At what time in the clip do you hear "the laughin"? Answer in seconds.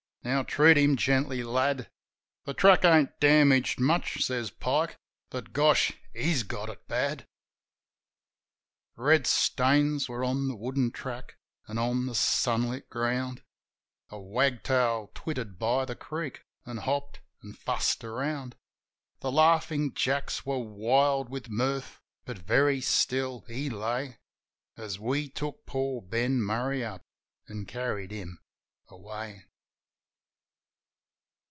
19.21-19.91